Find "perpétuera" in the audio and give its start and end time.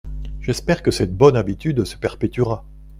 1.95-2.65